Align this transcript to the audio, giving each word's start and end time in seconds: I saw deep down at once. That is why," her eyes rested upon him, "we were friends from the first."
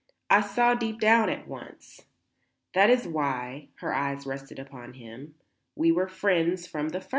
I 0.31 0.41
saw 0.41 0.73
deep 0.73 0.99
down 0.99 1.29
at 1.29 1.47
once. 1.47 2.05
That 2.73 2.89
is 2.89 3.07
why," 3.07 3.69
her 3.81 3.93
eyes 3.93 4.25
rested 4.25 4.57
upon 4.57 4.93
him, 4.95 5.35
"we 5.75 5.91
were 5.91 6.07
friends 6.07 6.65
from 6.65 6.89
the 6.89 7.01
first." 7.01 7.09